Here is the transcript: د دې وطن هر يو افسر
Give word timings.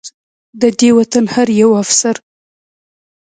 د 0.61 0.63
دې 0.79 0.89
وطن 0.97 1.25
هر 1.35 1.47
يو 1.61 1.69
افسر 1.83 2.15